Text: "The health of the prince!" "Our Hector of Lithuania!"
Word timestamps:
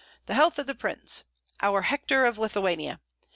"The 0.25 0.33
health 0.33 0.57
of 0.57 0.65
the 0.65 0.73
prince!" 0.73 1.25
"Our 1.61 1.83
Hector 1.83 2.25
of 2.25 2.39
Lithuania!" 2.39 2.99